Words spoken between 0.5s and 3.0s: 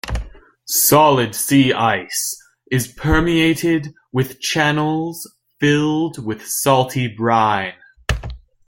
Solid sea ice is